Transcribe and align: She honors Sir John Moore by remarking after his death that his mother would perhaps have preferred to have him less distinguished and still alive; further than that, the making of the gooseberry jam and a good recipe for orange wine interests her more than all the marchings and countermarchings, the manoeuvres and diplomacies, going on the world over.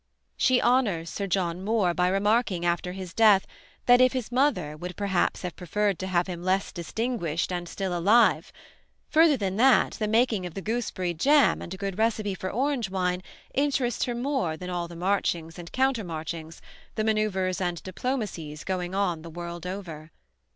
She 0.35 0.59
honors 0.59 1.11
Sir 1.11 1.27
John 1.27 1.63
Moore 1.63 1.93
by 1.93 2.07
remarking 2.07 2.65
after 2.65 2.93
his 2.93 3.13
death 3.13 3.45
that 3.85 3.99
his 3.99 4.31
mother 4.31 4.75
would 4.75 4.95
perhaps 4.95 5.43
have 5.43 5.55
preferred 5.55 5.99
to 5.99 6.07
have 6.07 6.25
him 6.25 6.41
less 6.43 6.71
distinguished 6.71 7.51
and 7.51 7.69
still 7.69 7.95
alive; 7.95 8.51
further 9.11 9.37
than 9.37 9.57
that, 9.57 9.91
the 9.91 10.07
making 10.07 10.47
of 10.47 10.55
the 10.55 10.61
gooseberry 10.63 11.13
jam 11.13 11.61
and 11.61 11.71
a 11.75 11.77
good 11.77 11.99
recipe 11.99 12.33
for 12.33 12.49
orange 12.49 12.89
wine 12.89 13.21
interests 13.53 14.05
her 14.05 14.15
more 14.15 14.57
than 14.57 14.71
all 14.71 14.87
the 14.87 14.95
marchings 14.95 15.59
and 15.59 15.71
countermarchings, 15.71 16.61
the 16.95 17.03
manoeuvres 17.03 17.61
and 17.61 17.83
diplomacies, 17.83 18.63
going 18.63 18.95
on 18.95 19.21
the 19.21 19.29
world 19.29 19.67
over. 19.67 20.09